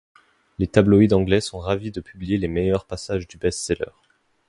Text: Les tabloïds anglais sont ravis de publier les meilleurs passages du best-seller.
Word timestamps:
Les 0.57 0.65
tabloïds 0.65 1.13
anglais 1.13 1.41
sont 1.41 1.59
ravis 1.59 1.91
de 1.91 2.01
publier 2.01 2.39
les 2.39 2.47
meilleurs 2.47 2.87
passages 2.87 3.27
du 3.27 3.37
best-seller. 3.37 3.91